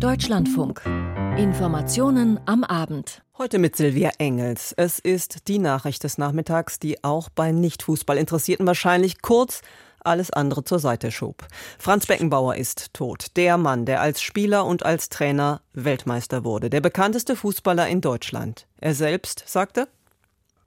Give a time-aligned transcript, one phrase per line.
[0.00, 0.82] Deutschlandfunk.
[1.38, 3.22] Informationen am Abend.
[3.38, 4.74] Heute mit Silvia Engels.
[4.76, 9.62] Es ist die Nachricht des Nachmittags, die auch bei Nicht-Fußball-Interessierten wahrscheinlich kurz
[10.00, 11.46] alles andere zur Seite schob.
[11.78, 13.28] Franz Beckenbauer ist tot.
[13.36, 16.68] Der Mann, der als Spieler und als Trainer Weltmeister wurde.
[16.68, 18.66] Der bekannteste Fußballer in Deutschland.
[18.78, 19.88] Er selbst sagte,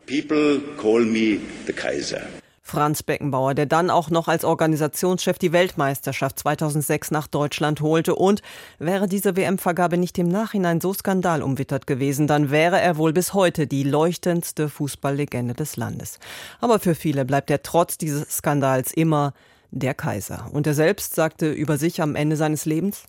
[0.07, 2.23] People call me the Kaiser.
[2.69, 8.15] Franz Beckenbauer, der dann auch noch als Organisationschef die Weltmeisterschaft 2006 nach Deutschland holte.
[8.15, 8.41] Und
[8.77, 13.67] wäre diese WM-Vergabe nicht im Nachhinein so skandalumwittert gewesen, dann wäre er wohl bis heute
[13.67, 16.19] die leuchtendste Fußballlegende des Landes.
[16.61, 19.33] Aber für viele bleibt er trotz dieses Skandals immer
[19.71, 20.47] der Kaiser.
[20.51, 23.03] Und er selbst sagte über sich am Ende seines Lebens,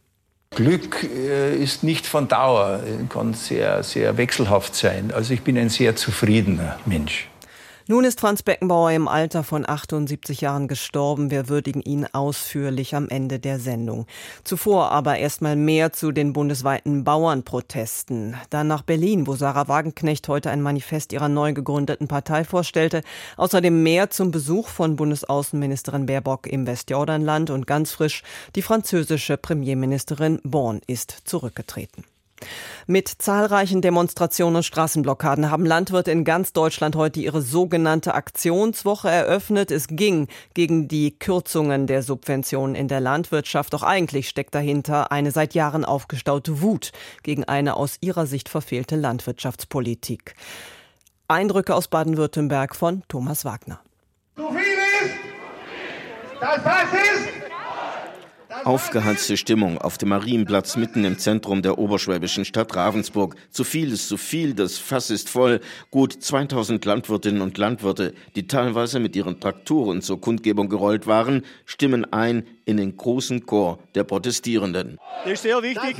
[0.50, 5.12] Glück äh, ist nicht von Dauer, kann sehr, sehr wechselhaft sein.
[5.14, 7.29] Also ich bin ein sehr zufriedener Mensch.
[7.90, 11.32] Nun ist Franz Beckenbauer im Alter von 78 Jahren gestorben.
[11.32, 14.06] Wir würdigen ihn ausführlich am Ende der Sendung.
[14.44, 18.36] Zuvor aber erstmal mehr zu den bundesweiten Bauernprotesten.
[18.48, 23.02] Dann nach Berlin, wo Sarah Wagenknecht heute ein Manifest ihrer neu gegründeten Partei vorstellte.
[23.36, 28.22] Außerdem mehr zum Besuch von Bundesaußenministerin Baerbock im Westjordanland und ganz frisch
[28.54, 32.04] die französische Premierministerin Born ist zurückgetreten.
[32.86, 39.70] Mit zahlreichen Demonstrationen und Straßenblockaden haben Landwirte in ganz Deutschland heute ihre sogenannte Aktionswoche eröffnet.
[39.70, 43.72] Es ging gegen die Kürzungen der Subventionen in der Landwirtschaft.
[43.72, 48.96] Doch eigentlich steckt dahinter eine seit Jahren aufgestaute Wut gegen eine aus ihrer Sicht verfehlte
[48.96, 50.34] Landwirtschaftspolitik.
[51.28, 53.80] Eindrücke aus Baden-Württemberg von Thomas Wagner.
[54.34, 55.14] Zu viel ist,
[56.40, 57.39] das was ist,
[58.64, 63.36] Aufgeheizte Stimmung auf dem Marienplatz mitten im Zentrum der oberschwäbischen Stadt Ravensburg.
[63.50, 65.60] Zu viel ist zu viel, das Fass ist voll.
[65.90, 72.12] Gut 2000 Landwirtinnen und Landwirte, die teilweise mit ihren Traktoren zur Kundgebung gerollt waren, stimmen
[72.12, 74.98] ein in den großen Chor der Protestierenden.
[75.24, 75.96] Es ist sehr wichtig,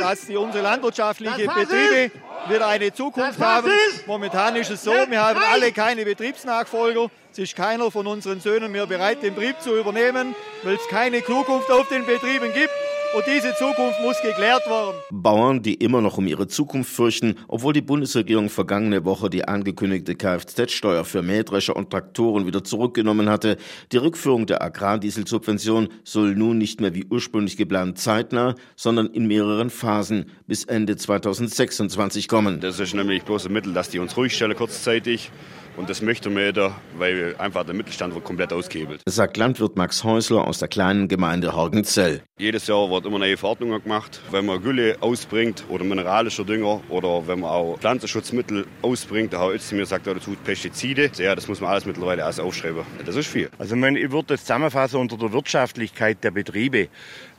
[0.00, 2.12] dass die unsere landwirtschaftlichen Betriebe
[2.48, 3.70] wieder eine Zukunft haben.
[4.06, 7.08] Momentan ist es so, wir haben alle keine Betriebsnachfolger.
[7.32, 11.24] Es ist keiner von unseren Söhnen mehr bereit, den Betrieb zu übernehmen, weil es keine
[11.24, 12.72] Zukunft auf den Betrieben gibt.
[13.14, 14.94] Und diese Zukunft muss geklärt werden.
[15.10, 20.14] Bauern, die immer noch um ihre Zukunft fürchten, obwohl die Bundesregierung vergangene Woche die angekündigte
[20.14, 23.58] Kfz-Steuer für Mähdrescher und Traktoren wieder zurückgenommen hatte.
[23.92, 29.68] Die Rückführung der Agrardieselsubvention soll nun nicht mehr wie ursprünglich geplant zeitnah, sondern in mehreren
[29.68, 32.60] Phasen bis Ende 2026 kommen.
[32.60, 35.30] Das ist nämlich bloß ein Mittel, dass die uns ruhig stellen kurzzeitig
[35.76, 39.02] und das möchte man jeder, weil einfach der Mittelstand wird komplett ausgehebelt.
[39.08, 42.22] Sagt Landwirt Max Häusler aus der kleinen Gemeinde Horgenzell.
[42.38, 44.20] Jedes Jahr wird immer neue Verordnungen gemacht.
[44.30, 49.54] Wenn man Gülle ausbringt oder mineralischer Dünger oder wenn man auch Pflanzenschutzmittel ausbringt, der Herr
[49.54, 51.10] Özdemir sagt dazu Pestizide.
[51.16, 52.82] Ja, das muss man alles mittlerweile erst aufschreiben.
[53.04, 53.48] Das ist viel.
[53.58, 56.88] Also ich würde das zusammenfassen unter der Wirtschaftlichkeit der Betriebe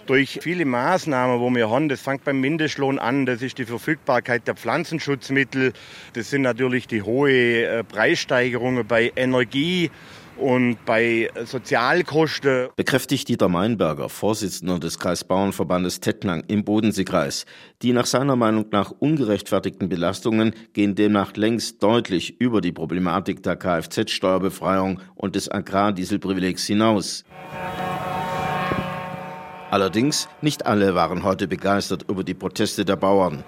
[0.05, 1.89] durch viele Maßnahmen, wo wir haben.
[1.89, 5.73] Das fängt beim Mindestlohn an, das ist die Verfügbarkeit der Pflanzenschutzmittel,
[6.13, 9.91] das sind natürlich die hohe äh, Preissteigerungen bei Energie
[10.37, 12.69] und bei Sozialkosten.
[12.75, 17.45] Bekräftigt Dieter Meinberger, Vorsitzender des Kreisbauernverbandes Tettnang im Bodenseekreis.
[17.81, 23.55] Die nach seiner Meinung nach ungerechtfertigten Belastungen gehen demnach längst deutlich über die Problematik der
[23.55, 27.23] Kfz-Steuerbefreiung und des Agrardieselprivilegs hinaus.
[29.73, 33.43] Allerdings nicht alle waren heute begeistert über die Proteste der Bauern.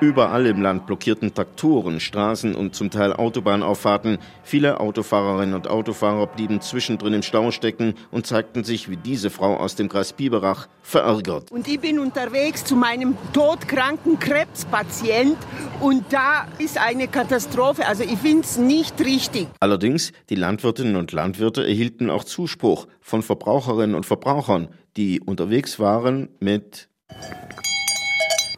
[0.00, 4.18] Überall im Land blockierten Traktoren, Straßen und zum Teil Autobahnauffahrten.
[4.42, 9.56] Viele Autofahrerinnen und Autofahrer blieben zwischendrin im Stau stecken und zeigten sich wie diese Frau
[9.56, 11.52] aus dem Kreis Biberach verärgert.
[11.52, 15.38] Und ich bin unterwegs zu meinem todkranken Krebspatient
[15.80, 17.86] und da ist eine Katastrophe.
[17.86, 19.46] Also ich finde es nicht richtig.
[19.60, 26.30] Allerdings, die Landwirtinnen und Landwirte erhielten auch Zuspruch von Verbraucherinnen und Verbrauchern, die unterwegs waren
[26.40, 26.88] mit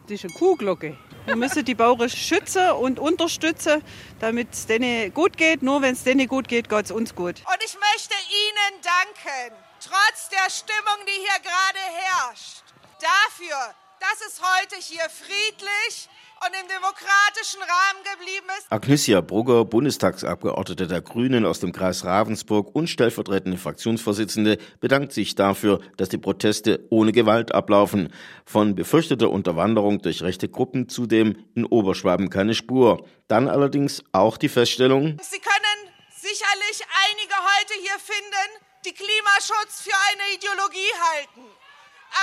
[0.09, 0.95] das ist eine Kuhglocke.
[1.27, 3.83] Wir müssen die Bauern schützen und unterstützen,
[4.21, 5.61] damit es denen gut geht.
[5.61, 7.43] Nur wenn es denen gut geht, geht es uns gut.
[7.45, 12.63] Und ich möchte Ihnen danken, trotz der Stimmung, die hier gerade herrscht,
[13.01, 16.07] dafür, dass es heute hier friedlich
[16.45, 18.71] und im demokratischen Rahmen geblieben ist.
[18.71, 25.79] Agnesia Brugger, Bundestagsabgeordnete der Grünen aus dem Kreis Ravensburg und stellvertretende Fraktionsvorsitzende, bedankt sich dafür,
[25.97, 28.13] dass die Proteste ohne Gewalt ablaufen.
[28.45, 33.05] Von befürchteter Unterwanderung durch rechte Gruppen zudem in Oberschwaben keine Spur.
[33.27, 38.49] Dann allerdings auch die Feststellung, Sie können sicherlich einige heute hier finden,
[38.85, 41.41] die Klimaschutz für eine Ideologie halten.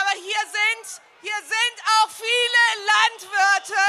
[0.00, 3.82] Aber hier sind hier sind auch viele Landwirte.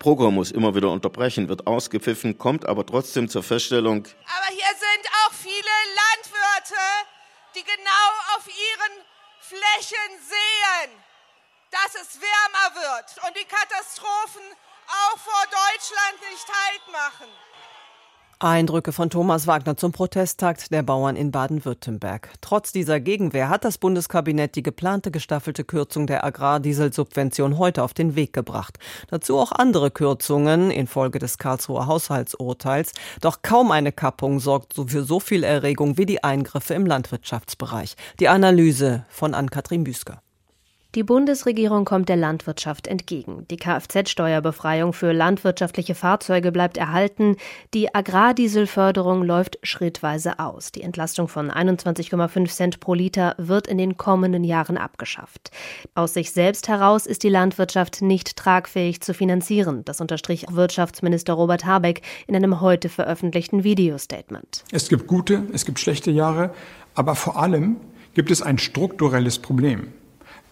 [0.00, 4.04] Proger muss immer wieder unterbrechen, wird ausgepfiffen, kommt aber trotzdem zur Feststellung.
[4.36, 6.84] Aber hier sind auch viele Landwirte,
[7.54, 8.06] die genau
[8.36, 8.94] auf ihren
[9.38, 10.90] Flächen sehen,
[11.70, 14.46] dass es wärmer wird und die Katastrophen
[14.88, 17.30] auch vor Deutschland nicht Halt machen.
[18.40, 22.30] Eindrücke von Thomas Wagner zum Protesttag der Bauern in Baden-Württemberg.
[22.40, 28.16] Trotz dieser Gegenwehr hat das Bundeskabinett die geplante gestaffelte Kürzung der Agrardieselsubvention heute auf den
[28.16, 28.78] Weg gebracht.
[29.08, 32.92] Dazu auch andere Kürzungen infolge des Karlsruher Haushaltsurteils.
[33.20, 37.94] Doch kaum eine Kappung sorgt für so viel Erregung wie die Eingriffe im Landwirtschaftsbereich.
[38.18, 40.23] Die Analyse von Ann-Kathrin Büsker.
[40.94, 43.46] Die Bundesregierung kommt der Landwirtschaft entgegen.
[43.50, 47.36] Die Kfz-Steuerbefreiung für landwirtschaftliche Fahrzeuge bleibt erhalten.
[47.74, 50.70] Die Agrardieselförderung läuft schrittweise aus.
[50.70, 55.50] Die Entlastung von 21,5 Cent pro Liter wird in den kommenden Jahren abgeschafft.
[55.96, 59.84] Aus sich selbst heraus ist die Landwirtschaft nicht tragfähig zu finanzieren.
[59.84, 64.62] Das unterstrich Wirtschaftsminister Robert Habeck in einem heute veröffentlichten Videostatement.
[64.70, 66.54] Es gibt gute, es gibt schlechte Jahre,
[66.94, 67.78] aber vor allem
[68.14, 69.88] gibt es ein strukturelles Problem.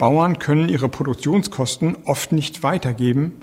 [0.02, 3.34] Bauern können ihre Produktionskosten oft nicht weitergeben,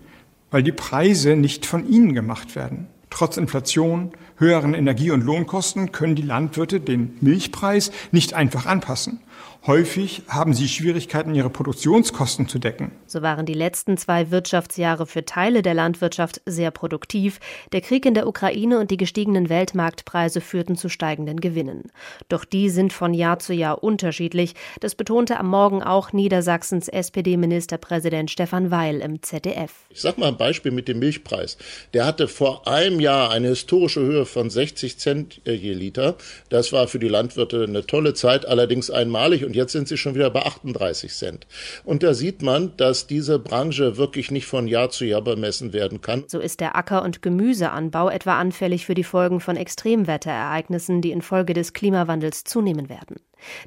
[0.51, 2.87] weil die Preise nicht von ihnen gemacht werden.
[3.09, 9.21] Trotz Inflation, höheren Energie- und Lohnkosten können die Landwirte den Milchpreis nicht einfach anpassen.
[9.67, 12.93] Häufig haben sie Schwierigkeiten, ihre Produktionskosten zu decken.
[13.07, 17.41] So waren die letzten zwei Wirtschaftsjahre für Teile der Landwirtschaft sehr produktiv.
[17.73, 21.91] Der Krieg in der Ukraine und die gestiegenen Weltmarktpreise führten zu steigenden Gewinnen.
[22.29, 24.55] Doch die sind von Jahr zu Jahr unterschiedlich.
[24.79, 29.73] Das betonte am Morgen auch Niedersachsens SPD-Ministerpräsident Stefan Weil im ZDF.
[29.89, 31.57] Ich sag mal ein Beispiel mit dem Milchpreis.
[31.93, 36.15] Der hatte vor einem Jahr eine historische Höhe von 60 Cent je Liter.
[36.47, 40.13] Das war für die Landwirte eine tolle Zeit, allerdings einmalig und jetzt sind sie schon
[40.13, 41.47] wieder bei 38 Cent.
[41.83, 46.01] Und da sieht man, dass diese Branche wirklich nicht von Jahr zu Jahr bemessen werden
[46.01, 46.23] kann.
[46.27, 51.55] So ist der Acker- und Gemüseanbau etwa anfällig für die Folgen von Extremwetterereignissen, die infolge
[51.55, 53.15] des Klimawandels zunehmen werden.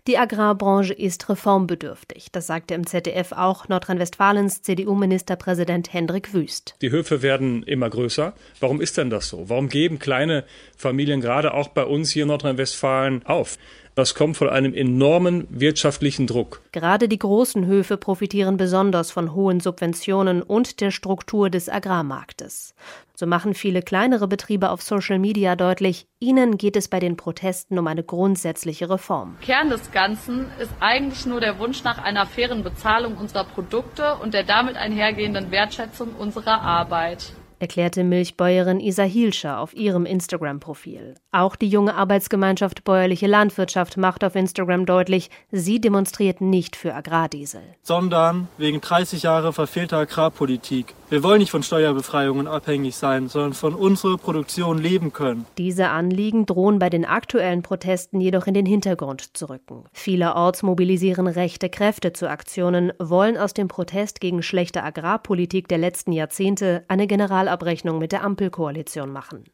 [0.06, 2.26] Die Agrarbranche ist reformbedürftig.
[2.30, 6.76] Das sagte im ZDF auch Nordrhein-Westfalens CDU-Ministerpräsident Hendrik Wüst.
[6.82, 8.34] Die Höfe werden immer größer.
[8.60, 9.48] Warum ist denn das so?
[9.48, 10.44] Warum geben kleine
[10.76, 13.58] Familien gerade auch bei uns hier in Nordrhein-Westfalen auf?
[13.94, 16.62] Das kommt von einem enormen wirtschaftlichen Druck.
[16.72, 22.74] Gerade die großen Höfe profitieren besonders von hohen Subventionen und der Struktur des Agrarmarktes.
[23.14, 27.78] So machen viele kleinere Betriebe auf Social Media deutlich, ihnen geht es bei den Protesten
[27.78, 29.36] um eine grundsätzliche Reform.
[29.42, 34.32] Kern des Ganzen ist eigentlich nur der Wunsch nach einer fairen Bezahlung unserer Produkte und
[34.32, 41.14] der damit einhergehenden Wertschätzung unserer Arbeit erklärte Milchbäuerin Isa Hielscher auf ihrem Instagram-Profil.
[41.30, 47.62] Auch die junge Arbeitsgemeinschaft Bäuerliche Landwirtschaft macht auf Instagram deutlich, sie demonstriert nicht für Agrardiesel.
[47.82, 50.94] Sondern wegen 30 Jahre verfehlter Agrarpolitik.
[51.08, 55.44] Wir wollen nicht von Steuerbefreiungen abhängig sein, sondern von unserer Produktion leben können.
[55.58, 59.84] Diese Anliegen drohen bei den aktuellen Protesten jedoch in den Hintergrund zu rücken.
[59.92, 66.12] Vielerorts mobilisieren rechte Kräfte zu Aktionen, wollen aus dem Protest gegen schlechte Agrarpolitik der letzten
[66.12, 69.44] Jahrzehnte eine General Abrechnung mit der Ampelkoalition machen.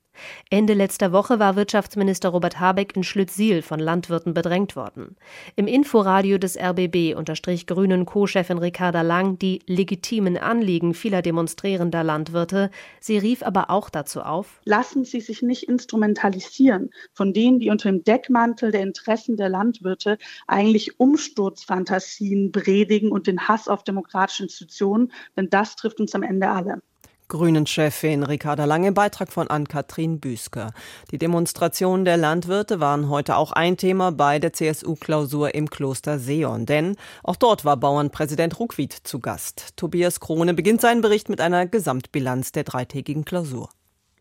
[0.51, 5.17] Ende letzter Woche war Wirtschaftsminister Robert Habeck in Schlüttsiel von Landwirten bedrängt worden.
[5.57, 12.71] Im Inforadio des RBB unterstrich Grünen Co-Chefin Ricarda Lang die legitimen Anliegen vieler demonstrierender Landwirte.
[13.01, 17.91] Sie rief aber auch dazu auf: Lassen Sie sich nicht instrumentalisieren von denen, die unter
[17.91, 25.13] dem Deckmantel der Interessen der Landwirte eigentlich Umsturzfantasien predigen und den Hass auf demokratische Institutionen,
[25.37, 26.83] denn das trifft uns am Ende alle.
[27.29, 30.73] Grünen-Chefin Ricarda Lange, Beitrag von Ann-Kathrin Büsker.
[31.11, 36.65] Die Demonstrationen der Landwirte waren heute auch ein Thema bei der CSU-Klausur im Kloster Seon,
[36.65, 39.77] denn auch dort war Bauernpräsident Ruckwied zu Gast.
[39.77, 43.69] Tobias Krone beginnt seinen Bericht mit einer Gesamtbilanz der dreitägigen Klausur.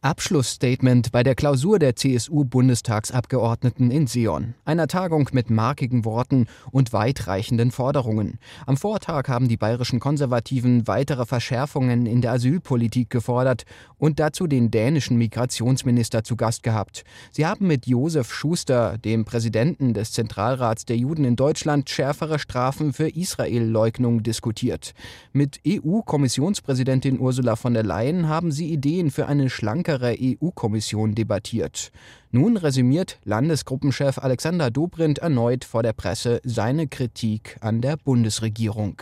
[0.07, 4.53] Abschlussstatement bei der Klausur der CSU-Bundestagsabgeordneten in Sion.
[4.63, 8.39] Einer Tagung mit markigen Worten und weitreichenden Forderungen.
[8.65, 13.63] Am Vortag haben die bayerischen Konservativen weitere Verschärfungen in der Asylpolitik gefordert
[13.97, 17.03] und dazu den dänischen Migrationsminister zu Gast gehabt.
[17.33, 22.93] Sie haben mit Josef Schuster, dem Präsidenten des Zentralrats der Juden in Deutschland, schärfere Strafen
[22.93, 24.93] für Israel-Leugnung diskutiert.
[25.33, 29.49] Mit EU-Kommissionspräsidentin Ursula von der Leyen haben sie Ideen für eine
[29.97, 31.91] schlanke EU-Kommission debattiert.
[32.31, 39.01] Nun resümiert Landesgruppenchef Alexander Dobrindt erneut vor der Presse seine Kritik an der Bundesregierung.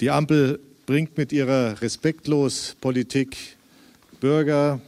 [0.00, 3.56] Die Ampel bringt mit ihrer respektlos Politik
[4.20, 4.80] Bürger,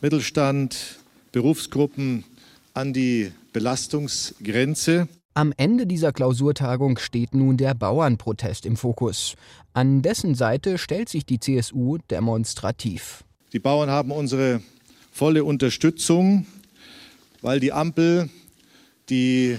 [0.00, 0.98] Mittelstand,
[1.32, 2.24] Berufsgruppen
[2.74, 5.08] an die Belastungsgrenze.
[5.34, 9.34] Am Ende dieser Klausurtagung steht nun der Bauernprotest im Fokus.
[9.74, 13.24] An dessen Seite stellt sich die CSU demonstrativ.
[13.52, 14.60] Die Bauern haben unsere
[15.16, 16.46] volle Unterstützung,
[17.40, 18.28] weil die Ampel
[19.08, 19.58] die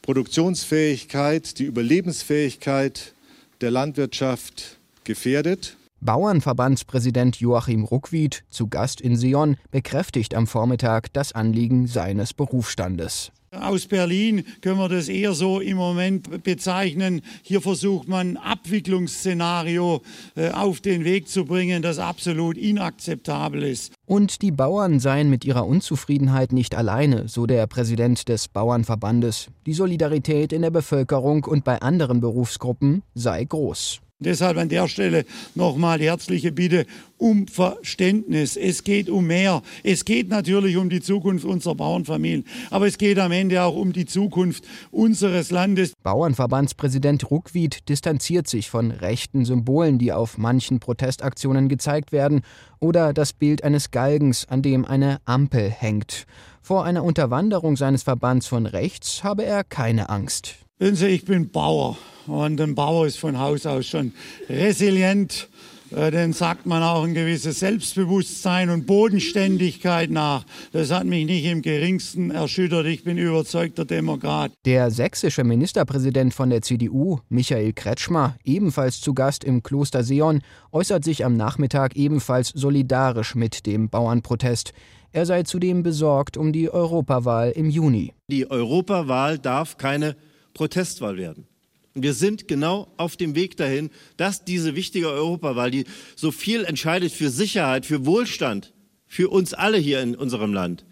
[0.00, 3.12] Produktionsfähigkeit, die Überlebensfähigkeit
[3.60, 5.76] der Landwirtschaft gefährdet.
[6.00, 13.32] Bauernverbandspräsident Joachim Ruckwied, zu Gast in Sion, bekräftigt am Vormittag das Anliegen seines Berufsstandes.
[13.52, 17.20] Aus Berlin können wir das eher so im Moment bezeichnen.
[17.42, 20.00] Hier versucht man ein Abwicklungsszenario
[20.36, 23.92] äh, auf den Weg zu bringen, das absolut inakzeptabel ist.
[24.06, 29.48] Und die Bauern seien mit ihrer Unzufriedenheit nicht alleine, so der Präsident des Bauernverbandes.
[29.66, 34.01] Die Solidarität in der Bevölkerung und bei anderen Berufsgruppen sei groß.
[34.22, 35.24] Deshalb an der Stelle
[35.54, 36.86] nochmal herzliche Bitte
[37.18, 38.56] um Verständnis.
[38.56, 39.62] Es geht um mehr.
[39.84, 43.92] Es geht natürlich um die Zukunft unserer Bauernfamilien, aber es geht am Ende auch um
[43.92, 45.92] die Zukunft unseres Landes.
[46.02, 52.42] Bauernverbandspräsident Ruckwied distanziert sich von rechten Symbolen, die auf manchen Protestaktionen gezeigt werden,
[52.80, 56.26] oder das Bild eines Galgens, an dem eine Ampel hängt.
[56.60, 60.61] Vor einer Unterwanderung seines Verbands von rechts habe er keine Angst.
[60.82, 61.96] Wissen Sie, ich bin Bauer.
[62.26, 64.10] Und ein Bauer ist von Haus aus schon
[64.48, 65.48] resilient.
[65.94, 70.44] Äh, den sagt man auch ein gewisses Selbstbewusstsein und Bodenständigkeit nach.
[70.72, 72.86] Das hat mich nicht im geringsten erschüttert.
[72.86, 74.50] Ich bin überzeugter Demokrat.
[74.64, 81.04] Der sächsische Ministerpräsident von der CDU, Michael Kretschmer, ebenfalls zu Gast im Kloster Seon, äußert
[81.04, 84.72] sich am Nachmittag ebenfalls solidarisch mit dem Bauernprotest.
[85.12, 88.14] Er sei zudem besorgt um die Europawahl im Juni.
[88.26, 90.16] Die Europawahl darf keine
[90.54, 91.46] Protestwahl werden.
[91.94, 95.84] Wir sind genau auf dem Weg dahin, dass diese wichtige Europawahl, die
[96.16, 98.72] so viel entscheidet für Sicherheit, für Wohlstand,
[99.06, 100.86] für uns alle hier in unserem Land,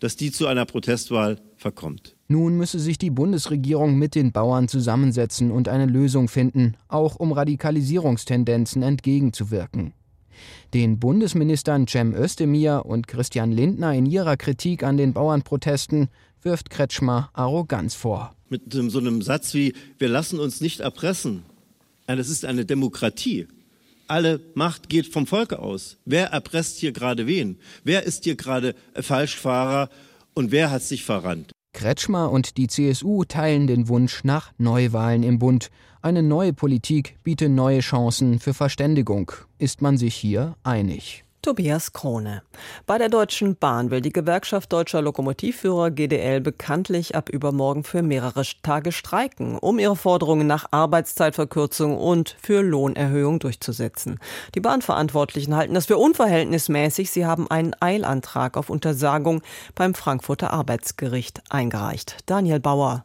[0.00, 2.16] dass die zu einer Protestwahl verkommt.
[2.28, 7.32] Nun müsse sich die Bundesregierung mit den Bauern zusammensetzen und eine Lösung finden, auch um
[7.32, 9.92] Radikalisierungstendenzen entgegenzuwirken.
[10.72, 16.08] Den Bundesministern Cem Özdemir und Christian Lindner in ihrer Kritik an den Bauernprotesten
[16.42, 21.42] wirft Kretschmer Arroganz vor mit so einem Satz wie, wir lassen uns nicht erpressen.
[22.06, 23.46] Das ist eine Demokratie.
[24.06, 25.98] Alle Macht geht vom Volke aus.
[26.06, 27.58] Wer erpresst hier gerade wen?
[27.84, 29.90] Wer ist hier gerade Falschfahrer
[30.32, 31.52] und wer hat sich verrannt?
[31.74, 35.70] Kretschmer und die CSU teilen den Wunsch nach Neuwahlen im Bund.
[36.00, 39.32] Eine neue Politik biete neue Chancen für Verständigung.
[39.58, 41.24] Ist man sich hier einig?
[41.48, 42.42] Tobias Krone.
[42.84, 48.42] Bei der Deutschen Bahn will die Gewerkschaft deutscher Lokomotivführer GDL bekanntlich ab übermorgen für mehrere
[48.62, 54.18] Tage streiken, um ihre Forderungen nach Arbeitszeitverkürzung und für Lohnerhöhung durchzusetzen.
[54.54, 57.10] Die Bahnverantwortlichen halten das für unverhältnismäßig.
[57.10, 59.40] Sie haben einen Eilantrag auf Untersagung
[59.74, 62.18] beim Frankfurter Arbeitsgericht eingereicht.
[62.26, 63.04] Daniel Bauer.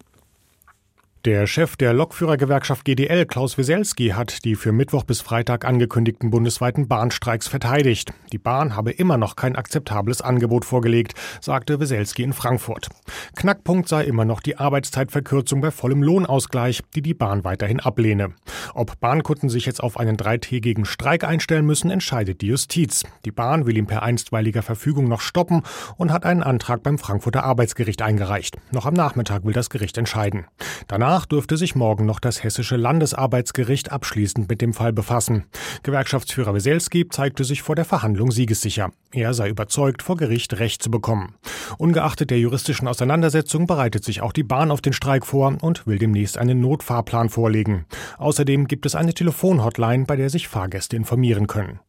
[1.26, 6.90] Der Chef der Lokführergewerkschaft GDL, Klaus Wieselski, hat die für Mittwoch bis Freitag angekündigten bundesweiten
[6.90, 8.12] Bahnstreiks verteidigt.
[8.34, 12.90] Die Bahn habe immer noch kein akzeptables Angebot vorgelegt, sagte Wieselski in Frankfurt.
[13.38, 18.34] Knackpunkt sei immer noch die Arbeitszeitverkürzung bei vollem Lohnausgleich, die die Bahn weiterhin ablehne.
[18.74, 23.04] Ob Bahnkunden sich jetzt auf einen dreitägigen Streik einstellen müssen, entscheidet die Justiz.
[23.24, 25.64] Die Bahn will ihn per einstweiliger Verfügung noch stoppen
[25.96, 28.58] und hat einen Antrag beim Frankfurter Arbeitsgericht eingereicht.
[28.74, 30.48] Noch am Nachmittag will das Gericht entscheiden.
[30.90, 35.44] Danach Danach dürfte sich morgen noch das Hessische Landesarbeitsgericht abschließend mit dem Fall befassen.
[35.84, 38.90] Gewerkschaftsführer Weselski zeigte sich vor der Verhandlung siegessicher.
[39.12, 41.36] Er sei überzeugt, vor Gericht Recht zu bekommen.
[41.78, 46.00] Ungeachtet der juristischen Auseinandersetzung bereitet sich auch die Bahn auf den Streik vor und will
[46.00, 47.86] demnächst einen Notfahrplan vorlegen.
[48.18, 51.80] Außerdem gibt es eine Telefonhotline, bei der sich Fahrgäste informieren können.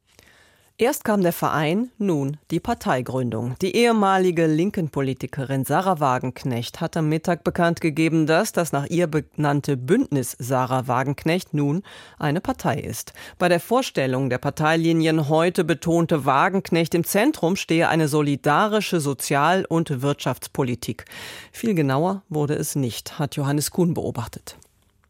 [0.76, 3.54] Erst kam der Verein, nun die Parteigründung.
[3.62, 9.06] Die ehemalige linken Politikerin Sarah Wagenknecht hat am Mittag bekannt gegeben, dass das nach ihr
[9.06, 11.84] benannte Bündnis Sarah Wagenknecht nun
[12.18, 13.12] eine Partei ist.
[13.38, 20.02] Bei der Vorstellung der Parteilinien heute betonte Wagenknecht, im Zentrum stehe eine solidarische Sozial- und
[20.02, 21.04] Wirtschaftspolitik.
[21.52, 24.58] Viel genauer wurde es nicht, hat Johannes Kuhn beobachtet.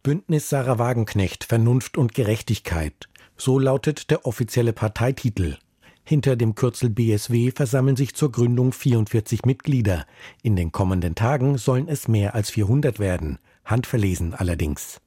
[0.03, 3.09] Bündnis Sarah Wagenknecht, Vernunft und Gerechtigkeit.
[3.37, 5.59] So lautet der offizielle Parteititel.
[6.05, 10.07] Hinter dem Kürzel BSW versammeln sich zur Gründung 44 Mitglieder.
[10.43, 13.39] In den kommenden Tagen sollen es mehr als 400 werden.
[13.65, 15.01] Handverlesen allerdings.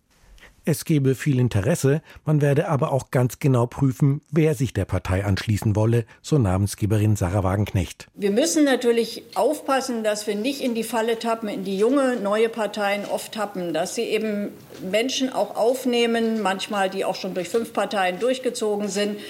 [0.70, 5.24] Es gebe viel Interesse, man werde aber auch ganz genau prüfen, wer sich der Partei
[5.24, 8.10] anschließen wolle, so Namensgeberin Sarah Wagenknecht.
[8.16, 12.50] Wir müssen natürlich aufpassen, dass wir nicht in die Falle tappen, in die junge, neue
[12.50, 14.50] Parteien oft tappen, dass sie eben
[14.82, 19.22] Menschen auch aufnehmen, manchmal die auch schon durch fünf Parteien durchgezogen sind.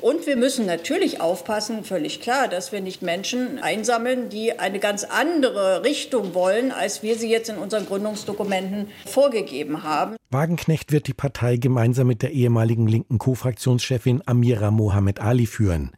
[0.00, 5.04] Und wir müssen natürlich aufpassen, völlig klar, dass wir nicht Menschen einsammeln, die eine ganz
[5.04, 10.16] andere Richtung wollen, als wir sie jetzt in unseren Gründungsdokumenten vorgegeben haben.
[10.30, 15.92] Wagenknecht wird die Partei gemeinsam mit der ehemaligen linken Co-Fraktionschefin Amira Mohamed Ali führen.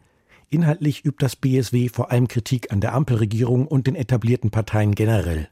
[0.50, 5.48] Inhaltlich übt das BSW vor allem Kritik an der Ampelregierung und den etablierten Parteien generell.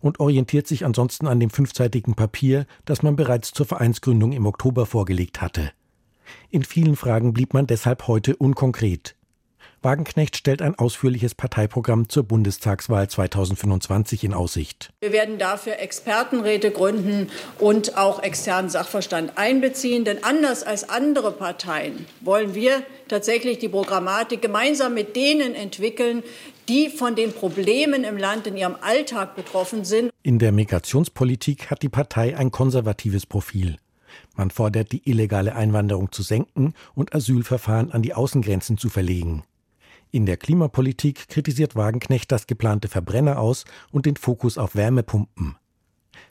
[0.00, 4.84] und orientiert sich ansonsten an dem fünfseitigen Papier, das man bereits zur Vereinsgründung im Oktober
[4.84, 5.72] vorgelegt hatte.
[6.50, 9.16] In vielen Fragen blieb man deshalb heute unkonkret.
[9.84, 14.90] Wagenknecht stellt ein ausführliches Parteiprogramm zur Bundestagswahl 2025 in Aussicht.
[15.00, 20.04] Wir werden dafür Expertenräte gründen und auch externen Sachverstand einbeziehen.
[20.04, 26.22] Denn anders als andere Parteien wollen wir tatsächlich die Programmatik gemeinsam mit denen entwickeln,
[26.68, 30.10] die von den Problemen im Land in ihrem Alltag betroffen sind.
[30.22, 33.76] In der Migrationspolitik hat die Partei ein konservatives Profil.
[34.36, 39.44] Man fordert, die illegale Einwanderung zu senken und Asylverfahren an die Außengrenzen zu verlegen.
[40.14, 45.56] In der Klimapolitik kritisiert Wagenknecht das geplante Verbrenner aus und den Fokus auf Wärmepumpen.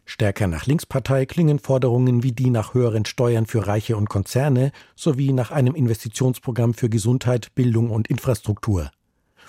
[0.05, 5.33] Stärker nach Linkspartei klingen Forderungen wie die nach höheren Steuern für Reiche und Konzerne sowie
[5.33, 8.89] nach einem Investitionsprogramm für Gesundheit, Bildung und Infrastruktur.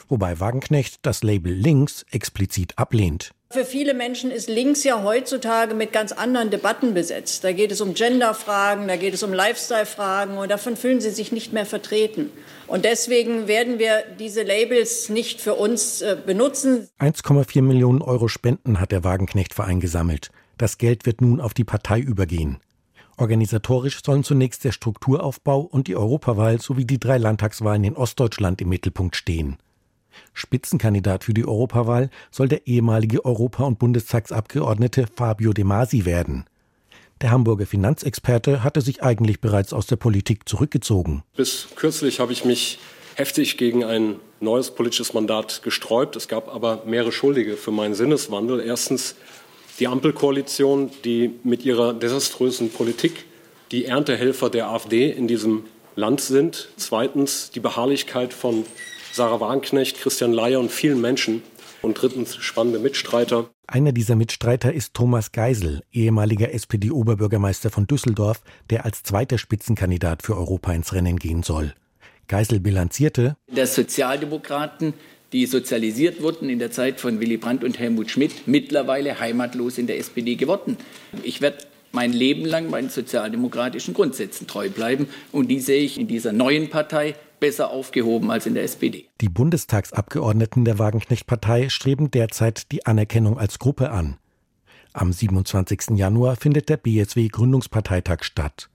[0.09, 3.31] Wobei Wagenknecht das Label links explizit ablehnt.
[3.55, 7.45] Für viele Menschen ist links ja heutzutage mit ganz anderen Debatten besetzt.
[7.45, 11.31] Da geht es um Genderfragen, da geht es um Lifestyle-Fragen und davon fühlen sie sich
[11.31, 12.31] nicht mehr vertreten.
[12.67, 16.89] Und deswegen werden wir diese Labels nicht für uns äh, benutzen.
[16.99, 20.33] 1,4 Millionen Euro Spenden hat der Wagenknecht-Verein gesammelt.
[20.59, 22.59] Das Geld wird nun auf die Partei übergehen.
[23.19, 28.71] Organisatorisch sollen zunächst der Strukturaufbau und die Europawahl sowie die drei Landtagswahlen in Ostdeutschland im
[28.71, 29.59] Mittelpunkt stehen.
[30.33, 36.45] Spitzenkandidat für die Europawahl soll der ehemalige Europa- und Bundestagsabgeordnete Fabio De Masi werden.
[37.21, 41.23] Der Hamburger Finanzexperte hatte sich eigentlich bereits aus der Politik zurückgezogen.
[41.37, 42.79] Bis kürzlich habe ich mich
[43.15, 46.17] heftig gegen ein neues politisches Mandat gesträubt.
[46.17, 48.61] Es gab aber mehrere Schuldige für meinen Sinneswandel.
[48.61, 49.15] Erstens
[49.79, 53.25] die Ampelkoalition, die mit ihrer desaströsen Politik
[53.73, 55.65] die Erntehelfer der AfD in diesem
[55.97, 56.69] Land sind.
[56.77, 58.67] Zweitens die Beharrlichkeit von
[59.15, 61.45] Sarah Wagenknecht, Christian Leier und vielen Menschen.
[61.83, 63.49] Und drittens spannende Mitstreiter.
[63.69, 70.37] Einer dieser Mitstreiter ist Thomas Geisel, ehemaliger SPD-Oberbürgermeister von Düsseldorf, der als zweiter Spitzenkandidat für
[70.37, 71.75] Europa ins Rennen gehen soll.
[72.27, 74.95] Geisel bilanzierte, dass Sozialdemokraten,
[75.33, 79.87] die sozialisiert wurden in der Zeit von Willy Brandt und Helmut Schmidt, mittlerweile heimatlos in
[79.87, 80.77] der SPD geworden.
[81.23, 81.59] Ich werde
[81.95, 85.09] mein Leben lang meinen sozialdemokratischen Grundsätzen treu bleiben.
[85.31, 89.09] Und die sehe ich in dieser neuen Partei besser aufgehoben als in der SPD.
[89.21, 94.17] Die Bundestagsabgeordneten der Wagenknecht-Partei streben derzeit die Anerkennung als Gruppe an.
[94.93, 95.97] Am 27.
[95.97, 98.71] Januar findet der BSW Gründungsparteitag statt.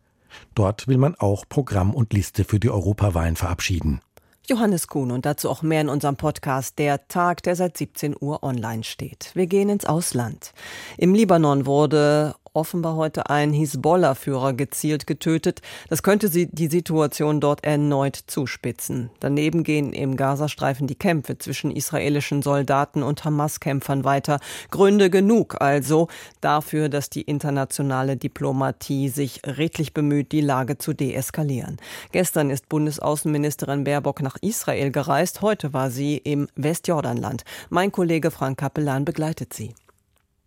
[0.54, 4.02] Dort will man auch Programm und Liste für die Europawahlen verabschieden.
[4.50, 8.41] Johannes Kuhn und dazu auch mehr in unserem Podcast Der Tag, der seit 17 Uhr
[8.43, 9.32] online steht.
[9.36, 10.54] Wir gehen ins Ausland.
[10.98, 15.62] Im Libanon wurde offenbar heute ein Hisbollah-Führer gezielt getötet.
[15.90, 19.10] Das könnte die Situation dort erneut zuspitzen.
[19.20, 24.40] Daneben gehen im Gazastreifen die Kämpfe zwischen israelischen Soldaten und Hamas-Kämpfern weiter.
[24.72, 26.08] Gründe genug also
[26.42, 31.78] dafür, dass die internationale Diplomatie sich redlich bemüht, die Lage zu deeskalieren.
[32.12, 35.42] Gestern ist Bundesaußenministerin Baerbock nach Israel gereist.
[35.42, 37.44] Heute war sie im Westjordanland.
[37.70, 39.74] Mein Kollege Frank Kapellan begleitet sie.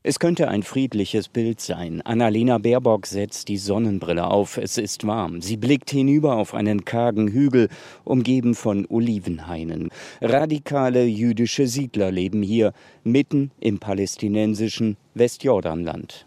[0.05, 2.03] Es könnte ein friedliches Bild sein.
[2.03, 4.57] Annalena Baerbock setzt die Sonnenbrille auf.
[4.57, 5.41] Es ist warm.
[5.41, 7.69] Sie blickt hinüber auf einen kargen Hügel,
[8.03, 9.91] umgeben von Olivenhainen.
[10.21, 12.73] Radikale jüdische Siedler leben hier,
[13.05, 16.25] mitten im palästinensischen Westjordanland.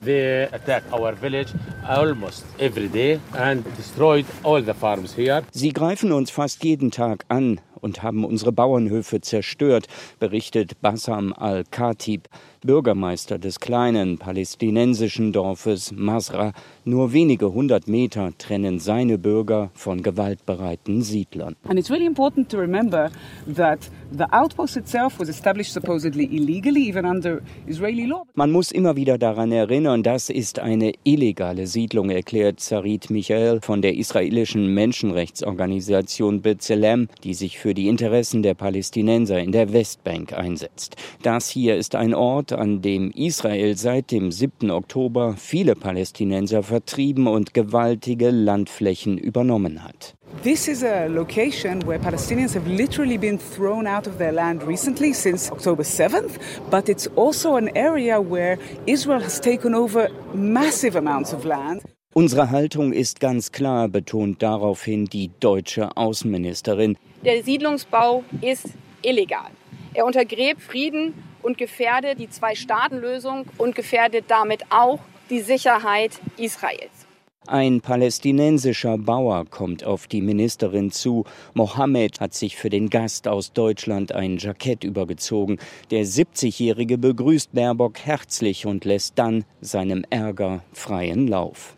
[5.51, 9.87] Sie greifen uns fast jeden Tag an und haben unsere Bauernhöfe zerstört,
[10.19, 12.27] berichtet Bassam al-Khatib,
[12.61, 16.53] Bürgermeister des kleinen palästinensischen Dorfes Masra.
[16.87, 21.55] Nur wenige hundert Meter trennen seine Bürger von gewaltbereiten Siedlern.
[21.67, 23.09] And it's really important to remember
[23.51, 23.79] that
[24.15, 28.21] the outpost itself was established supposedly illegally, even under Israeli law.
[28.35, 33.81] Man muss immer wieder daran erinnern, das ist eine illegale Siedlung, erklärt Sarit Michael von
[33.81, 40.97] der israelischen Menschenrechtsorganisation B'Tselem, die sich für die Interessen der Palästinenser in der Westbank einsetzt.
[41.23, 44.69] Das hier ist ein Ort, an dem Israel seit dem 7.
[44.69, 50.13] Oktober viele Palästinenser vertrieben und gewaltige Landflächen übernommen hat.
[50.43, 55.13] This is a location where Palestinians have literally been thrown out of their land recently
[55.13, 56.37] since October 7th,
[56.69, 61.81] but it's also an area where Israel has taken over massive amounts of land.
[62.13, 66.97] Unsere Haltung ist ganz klar, betont daraufhin die deutsche Außenministerin.
[67.23, 68.67] Der Siedlungsbau ist
[69.01, 69.51] illegal.
[69.93, 77.04] Er untergräbt Frieden und gefährdet die Zwei-Staaten-Lösung und gefährdet damit auch die Sicherheit Israels.
[77.47, 81.25] Ein palästinensischer Bauer kommt auf die Ministerin zu.
[81.53, 85.59] Mohammed hat sich für den Gast aus Deutschland ein Jackett übergezogen.
[85.91, 91.75] Der 70-Jährige begrüßt Baerbock herzlich und lässt dann seinem Ärger freien Lauf.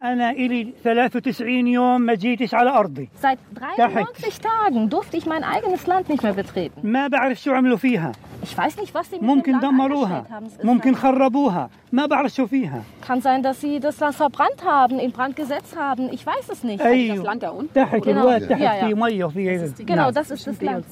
[3.19, 6.89] Seit 93 Tagen durfte ich mein eigenes Land nicht mehr betreten.
[8.43, 9.63] Ich weiß nicht, was sie mit dem Land
[10.30, 10.49] haben.
[13.01, 16.12] Kann sein, dass sie das Land verbrannt haben, in Brand gesetzt haben.
[16.12, 16.80] Ich weiß es nicht.
[16.80, 17.74] Das Land da unten?
[18.02, 18.89] Genau, ja, ja.
[19.86, 20.86] genau das ist das Land.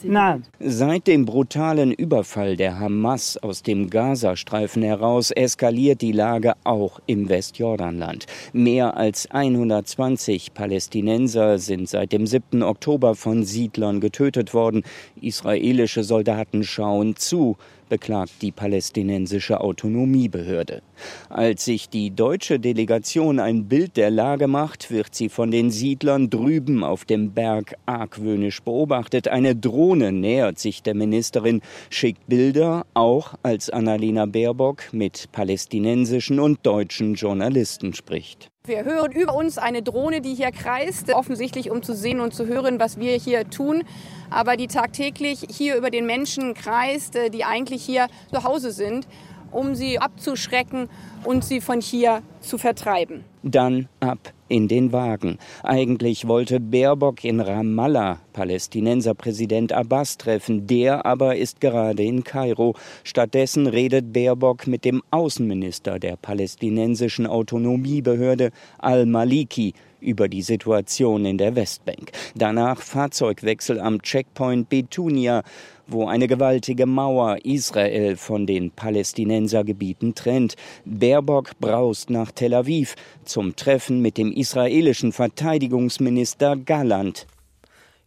[0.60, 7.30] Seit dem brutalen Überfall der Hamas aus dem Gazastreifen heraus eskaliert die Lage auch im
[7.30, 8.26] Westjordanland.
[8.54, 12.64] Mehr als 120 Palästinenser sind seit dem 7.
[12.64, 14.84] Oktober von Siedlern getötet worden.
[15.22, 17.58] Israelische Soldaten schauen zu
[17.90, 20.82] beklagt die palästinensische Autonomiebehörde.
[21.30, 26.30] Als sich die deutsche Delegation ein Bild der Lage macht, wird sie von den Siedlern
[26.30, 29.28] drüben auf dem Berg argwöhnisch beobachtet.
[29.28, 36.66] Eine Drohne nähert sich der Ministerin, schickt Bilder, auch als Annalena Baerbock mit palästinensischen und
[36.66, 38.50] deutschen Journalisten spricht.
[38.68, 42.48] Wir hören über uns eine Drohne, die hier kreist, offensichtlich um zu sehen und zu
[42.48, 43.84] hören, was wir hier tun,
[44.32, 49.08] aber die tagtäglich hier über den Menschen kreist, äh, die eigentlich hier zu Hause sind,
[49.52, 50.90] um sie abzuschrecken
[51.24, 53.24] und sie von hier zu vertreiben.
[53.44, 55.38] Dann ab in den Wagen.
[55.64, 60.68] Eigentlich wollte Baerbock in Ramallah Palästinenser Präsident Abbas treffen.
[60.68, 62.76] Der aber ist gerade in Kairo.
[63.04, 69.74] Stattdessen redet Baerbock mit dem Außenminister der palästinensischen Autonomiebehörde Al-Maliki
[70.06, 72.12] über die Situation in der Westbank.
[72.36, 75.44] Danach Fahrzeugwechsel am Checkpoint Betunia,
[75.88, 80.56] wo eine gewaltige Mauer Israel von den Palästinensergebieten trennt.
[80.86, 87.28] Baerbock braust nach Tel Aviv zum Treffen mit dem israelischen Verteidigungsminister Galland.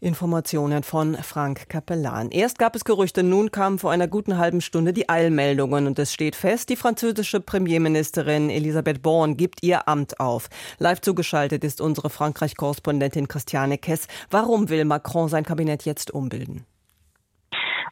[0.00, 2.30] Informationen von Frank Capellan.
[2.30, 6.12] Erst gab es Gerüchte, nun kamen vor einer guten halben Stunde die Eilmeldungen und es
[6.12, 10.50] steht fest, die französische Premierministerin Elisabeth Born gibt ihr Amt auf.
[10.78, 14.06] Live zugeschaltet ist unsere Frankreich-Korrespondentin Christiane Kess.
[14.30, 16.64] Warum will Macron sein Kabinett jetzt umbilden?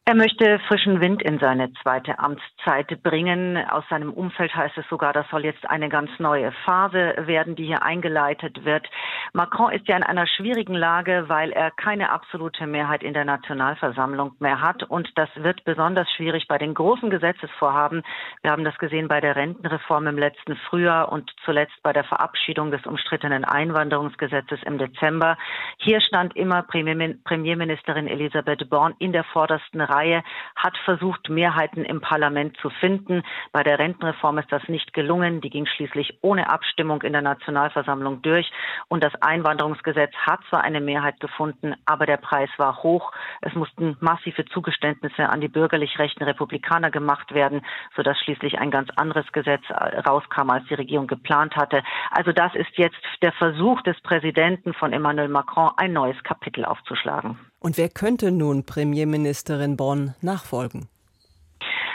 [0.09, 3.59] Er möchte frischen Wind in seine zweite Amtszeit bringen.
[3.69, 7.64] Aus seinem Umfeld heißt es sogar, das soll jetzt eine ganz neue Phase werden, die
[7.66, 8.87] hier eingeleitet wird.
[9.33, 14.37] Macron ist ja in einer schwierigen Lage, weil er keine absolute Mehrheit in der Nationalversammlung
[14.38, 14.85] mehr hat.
[14.85, 18.05] Und das wird besonders schwierig bei den großen Gesetzesvorhaben.
[18.42, 22.71] Wir haben das gesehen bei der Rentenreform im letzten Frühjahr und zuletzt bei der Verabschiedung
[22.71, 25.37] des umstrittenen Einwanderungsgesetzes im Dezember.
[25.79, 30.22] Hier stand immer Premierministerin Elisabeth Born in der vordersten Reihe Reihe
[30.54, 33.22] hat versucht, Mehrheiten im Parlament zu finden.
[33.52, 35.40] Bei der Rentenreform ist das nicht gelungen.
[35.40, 38.50] Die ging schließlich ohne Abstimmung in der Nationalversammlung durch.
[38.88, 43.12] Und das Einwanderungsgesetz hat zwar eine Mehrheit gefunden, aber der Preis war hoch.
[43.40, 47.62] Es mussten massive Zugeständnisse an die bürgerlich rechten Republikaner gemacht werden,
[47.94, 49.62] sodass schließlich ein ganz anderes Gesetz
[50.06, 51.82] rauskam, als die Regierung geplant hatte.
[52.11, 57.38] Also das ist jetzt der Versuch des Präsidenten von Emmanuel Macron, ein neues Kapitel aufzuschlagen.
[57.66, 60.87] Und wer könnte nun Premierministerin Bonn nachfolgen?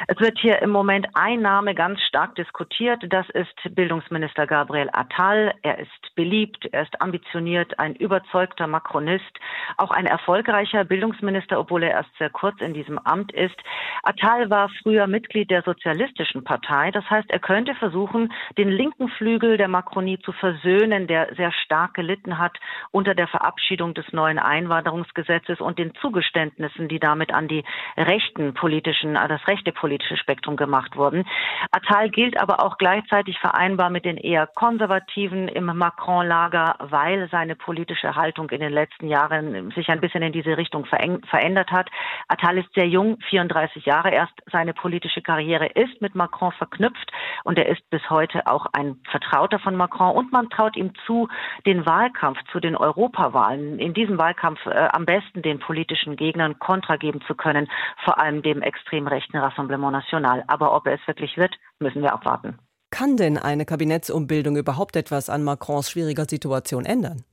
[0.07, 3.03] Es wird hier im Moment ein Name ganz stark diskutiert.
[3.09, 5.53] Das ist Bildungsminister Gabriel Attal.
[5.61, 9.39] Er ist beliebt, er ist ambitioniert, ein überzeugter Makronist,
[9.77, 13.55] auch ein erfolgreicher Bildungsminister, obwohl er erst sehr kurz in diesem Amt ist.
[14.03, 16.91] Attal war früher Mitglied der Sozialistischen Partei.
[16.91, 21.93] Das heißt, er könnte versuchen, den linken Flügel der Makronie zu versöhnen, der sehr stark
[21.93, 22.57] gelitten hat
[22.89, 27.63] unter der Verabschiedung des neuen Einwanderungsgesetzes und den Zugeständnissen, die damit an die
[27.97, 31.25] rechten politischen, an das rechte politische politische Spektrum gemacht wurden.
[31.71, 38.15] Attal gilt aber auch gleichzeitig vereinbar mit den eher konservativen im Macron-Lager, weil seine politische
[38.15, 41.89] Haltung in den letzten Jahren sich ein bisschen in diese Richtung verändert hat.
[42.29, 44.31] Attal ist sehr jung, 34 Jahre erst.
[44.49, 47.11] Seine politische Karriere ist mit Macron verknüpft
[47.43, 51.27] und er ist bis heute auch ein Vertrauter von Macron und man traut ihm zu,
[51.65, 56.95] den Wahlkampf zu den Europawahlen, in diesem Wahlkampf äh, am besten den politischen Gegnern Kontra
[56.95, 57.69] geben zu können,
[58.05, 60.43] vor allem dem extrem rechten Rassemblement Rassemblement National.
[60.47, 62.57] Aber ob er es wirklich wird, müssen wir abwarten.
[62.91, 67.23] Kann denn eine Kabinettsumbildung überhaupt etwas an Macrons schwieriger Situation ändern?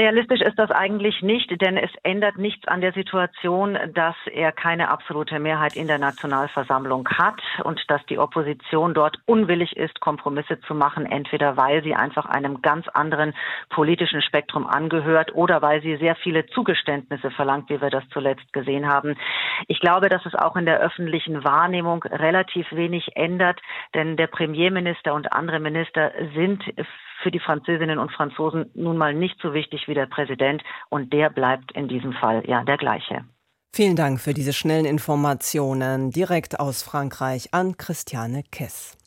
[0.00, 4.88] Realistisch ist das eigentlich nicht, denn es ändert nichts an der Situation, dass er keine
[4.88, 10.74] absolute Mehrheit in der Nationalversammlung hat und dass die Opposition dort unwillig ist, Kompromisse zu
[10.74, 13.34] machen, entweder weil sie einfach einem ganz anderen
[13.68, 18.88] politischen Spektrum angehört oder weil sie sehr viele Zugeständnisse verlangt, wie wir das zuletzt gesehen
[18.88, 19.18] haben.
[19.68, 23.60] Ich glaube, dass es auch in der öffentlichen Wahrnehmung relativ wenig ändert,
[23.92, 26.64] denn der Premierminister und andere Minister sind
[27.22, 31.30] für die Französinnen und Franzosen nun mal nicht so wichtig wie der Präsident und der
[31.30, 33.24] bleibt in diesem Fall ja der gleiche.
[33.72, 38.98] Vielen Dank für diese schnellen Informationen direkt aus Frankreich an Christiane Kess.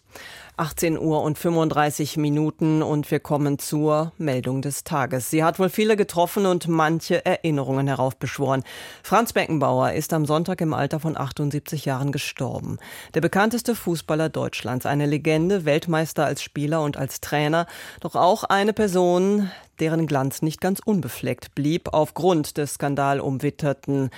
[0.56, 5.32] 18 Uhr und 35 Minuten und wir kommen zur Meldung des Tages.
[5.32, 8.64] Sie hat wohl viele getroffen und manche Erinnerungen heraufbeschworen.
[9.02, 12.78] Franz Beckenbauer ist am Sonntag im Alter von 78 Jahren gestorben.
[13.16, 17.66] Der bekannteste Fußballer Deutschlands, eine Legende, Weltmeister als Spieler und als Trainer,
[18.02, 24.10] doch auch eine Person, deren Glanz nicht ganz unbefleckt blieb aufgrund des skandalumwitterten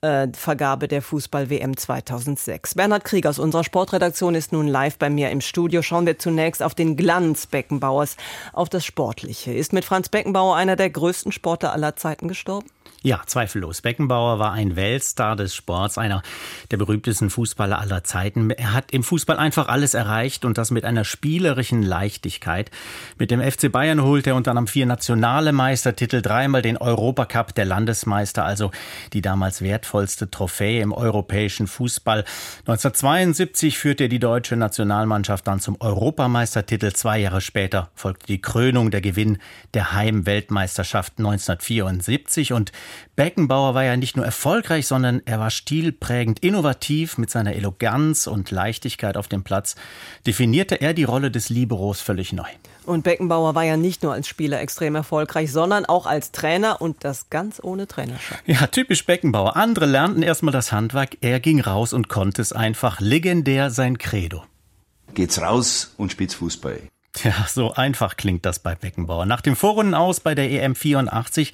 [0.00, 2.74] äh, Vergabe der Fußball-WM 2006.
[2.74, 5.82] Bernhard Krieg aus unserer Sportredaktion ist nun live bei mir im Studio.
[5.82, 8.16] Schauen wir zunächst auf den Glanz Beckenbauers,
[8.52, 9.52] auf das Sportliche.
[9.52, 12.66] Ist mit Franz Beckenbauer einer der größten Sportler aller Zeiten gestorben?
[13.02, 13.80] Ja, zweifellos.
[13.80, 16.20] Beckenbauer war ein Weltstar des Sports, einer
[16.70, 18.50] der berühmtesten Fußballer aller Zeiten.
[18.50, 22.70] Er hat im Fußball einfach alles erreicht und das mit einer spielerischen Leichtigkeit.
[23.16, 27.64] Mit dem FC Bayern holt er unter anderem vier nationale Meistertitel, dreimal den Europacup der
[27.64, 28.70] Landesmeister, also
[29.14, 32.26] die damals wertvollste Trophäe im europäischen Fußball.
[32.66, 36.92] 1972 führte er die deutsche Nationalmannschaft dann zum Europameistertitel.
[36.92, 39.38] Zwei Jahre später folgte die Krönung, der Gewinn
[39.72, 42.72] der Heimweltmeisterschaft 1974 und
[43.16, 48.50] Beckenbauer war ja nicht nur erfolgreich, sondern er war stilprägend, innovativ mit seiner Eleganz und
[48.50, 49.76] Leichtigkeit auf dem Platz.
[50.26, 52.48] Definierte er die Rolle des Liberos völlig neu.
[52.86, 57.04] Und Beckenbauer war ja nicht nur als Spieler extrem erfolgreich, sondern auch als Trainer und
[57.04, 58.38] das ganz ohne Trainerschein.
[58.46, 59.56] Ja, typisch Beckenbauer.
[59.56, 63.00] Andere lernten erstmal das Handwerk, er ging raus und konnte es einfach.
[63.00, 64.44] Legendär sein Credo.
[65.14, 66.80] Geht's raus und spielt's Fußball.
[67.24, 69.26] Ja, so einfach klingt das bei Beckenbauer.
[69.26, 71.52] Nach dem Vorrunden aus bei der EM 84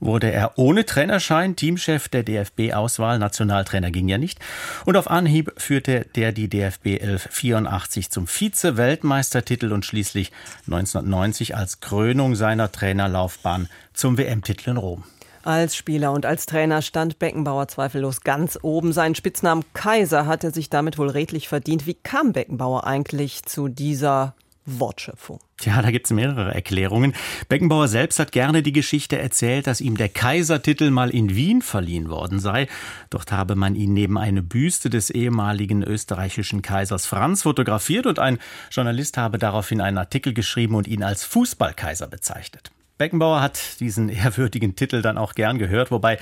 [0.00, 3.18] wurde er ohne Trainerschein Teamchef der DFB-Auswahl.
[3.18, 4.40] Nationaltrainer ging ja nicht.
[4.84, 10.32] Und auf Anhieb führte der die DFB 11 84 zum Vize-Weltmeistertitel und schließlich
[10.66, 15.04] 1990 als Krönung seiner Trainerlaufbahn zum WM-Titel in Rom.
[15.44, 18.92] Als Spieler und als Trainer stand Beckenbauer zweifellos ganz oben.
[18.92, 21.86] Seinen Spitznamen Kaiser hat er sich damit wohl redlich verdient.
[21.86, 24.34] Wie kam Beckenbauer eigentlich zu dieser
[24.66, 25.40] Wortschöpfung.
[25.62, 27.14] Ja, da gibt's mehrere Erklärungen.
[27.48, 32.10] Beckenbauer selbst hat gerne die Geschichte erzählt, dass ihm der Kaisertitel mal in Wien verliehen
[32.10, 32.66] worden sei.
[33.08, 38.38] Dort habe man ihn neben eine Büste des ehemaligen österreichischen Kaisers Franz fotografiert und ein
[38.70, 42.70] Journalist habe daraufhin einen Artikel geschrieben und ihn als Fußballkaiser bezeichnet.
[42.98, 46.18] Beckenbauer hat diesen ehrwürdigen Titel dann auch gern gehört, wobei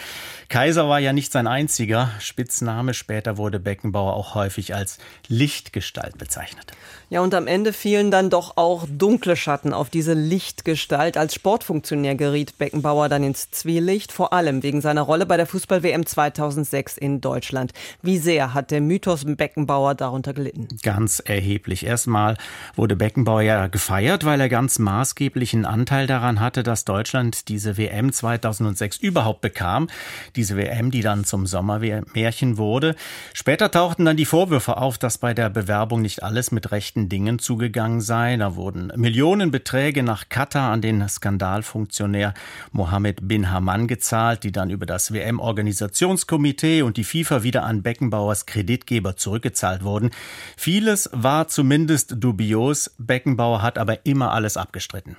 [0.49, 2.95] Kaiser war ja nicht sein einziger Spitzname.
[2.95, 6.73] Später wurde Beckenbauer auch häufig als Lichtgestalt bezeichnet.
[7.15, 11.17] Ja, und am Ende fielen dann doch auch dunkle Schatten auf diese Lichtgestalt.
[11.17, 16.07] Als Sportfunktionär geriet Beckenbauer dann ins Zwielicht, vor allem wegen seiner Rolle bei der Fußball-WM
[16.07, 17.73] 2006 in Deutschland.
[18.03, 20.67] Wie sehr hat der Mythos Beckenbauer darunter gelitten?
[20.83, 21.87] Ganz erheblich.
[21.87, 22.37] Erstmal
[22.75, 28.13] wurde Beckenbauer ja gefeiert, weil er ganz maßgeblichen Anteil daran hatte, dass Deutschland diese WM
[28.13, 29.89] 2006 überhaupt bekam.
[30.35, 32.97] Diese WM, die dann zum Sommermärchen wurde.
[33.33, 37.39] Später tauchten dann die Vorwürfe auf, dass bei der Bewerbung nicht alles mit rechten Dingen
[37.39, 38.37] zugegangen sei.
[38.37, 42.35] Da wurden Millionenbeträge nach Katar an den Skandalfunktionär
[42.73, 48.47] Mohammed bin Haman gezahlt, die dann über das WM-Organisationskomitee und die FIFA wieder an Beckenbauers
[48.47, 50.11] Kreditgeber zurückgezahlt wurden.
[50.57, 52.95] Vieles war zumindest dubios.
[52.99, 55.17] Beckenbauer hat aber immer alles abgestritten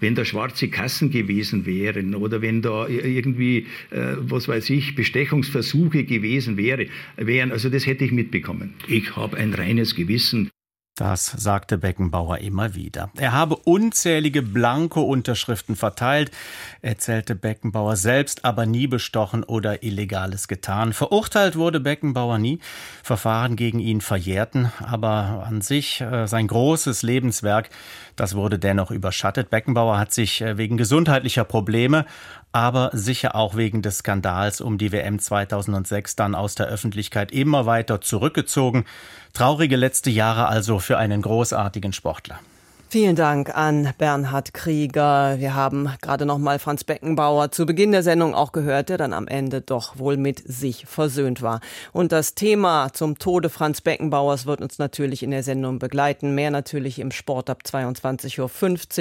[0.00, 6.04] wenn da schwarze Kassen gewesen wären oder wenn da irgendwie, äh, was weiß ich, Bestechungsversuche
[6.04, 8.74] gewesen wäre, wären, also das hätte ich mitbekommen.
[8.88, 10.50] Ich habe ein reines Gewissen.
[10.98, 13.10] Das sagte Beckenbauer immer wieder.
[13.18, 16.30] Er habe unzählige Blanko-Unterschriften verteilt,
[16.80, 20.94] erzählte Beckenbauer selbst, aber nie bestochen oder Illegales getan.
[20.94, 22.60] Verurteilt wurde Beckenbauer nie,
[23.02, 27.68] Verfahren gegen ihn verjährten, aber an sich äh, sein großes Lebenswerk,
[28.16, 29.50] das wurde dennoch überschattet.
[29.50, 32.06] Beckenbauer hat sich äh, wegen gesundheitlicher Probleme
[32.56, 37.66] aber sicher auch wegen des Skandals um die WM 2006 dann aus der Öffentlichkeit immer
[37.66, 38.86] weiter zurückgezogen.
[39.34, 42.38] Traurige letzte Jahre also für einen großartigen Sportler.
[42.88, 45.40] Vielen Dank an Bernhard Krieger.
[45.40, 49.12] Wir haben gerade noch mal Franz Beckenbauer zu Beginn der Sendung auch gehört, der dann
[49.12, 51.58] am Ende doch wohl mit sich versöhnt war.
[51.92, 56.36] Und das Thema zum Tode Franz Beckenbauers wird uns natürlich in der Sendung begleiten.
[56.36, 58.38] Mehr natürlich im Sport ab 22.50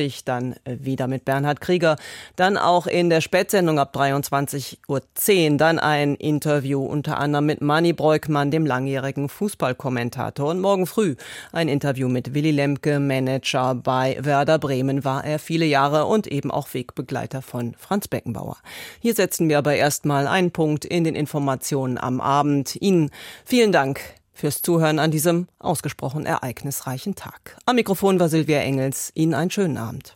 [0.08, 1.98] Uhr, dann wieder mit Bernhard Krieger.
[2.36, 7.94] Dann auch in der Spätsendung ab 23.10 Uhr, dann ein Interview unter anderem mit Manny
[7.94, 10.50] Breukmann, dem langjährigen Fußballkommentator.
[10.50, 11.16] Und morgen früh
[11.52, 16.52] ein Interview mit Willy Lemke, Manager bei Werder Bremen war er viele Jahre und eben
[16.52, 18.58] auch Wegbegleiter von Franz Beckenbauer.
[19.00, 22.76] Hier setzen wir aber erstmal einen Punkt in den Informationen am Abend.
[22.82, 23.12] Ihnen
[23.46, 24.02] vielen Dank
[24.34, 27.58] fürs Zuhören an diesem ausgesprochen ereignisreichen Tag.
[27.66, 29.12] Am Mikrofon war Silvia Engels.
[29.14, 30.16] Ihnen einen schönen Abend.